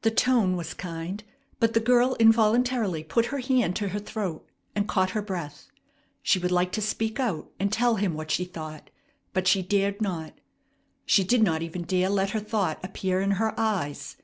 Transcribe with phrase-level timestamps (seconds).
[0.00, 1.22] The tone was kind;
[1.60, 5.70] but the girl involuntarily put her hand to her throat, and caught her breath.
[6.20, 8.90] She would like to speak out and tell him what she thought,
[9.32, 10.32] but she dared not.
[11.06, 14.16] She did not even dare let her thought appear in her eyes.